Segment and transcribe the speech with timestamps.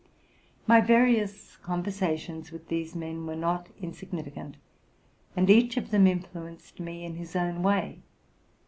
[0.65, 4.57] My various conversations with these men were not in significant,
[5.35, 8.01] and each of them influenced me in his own way.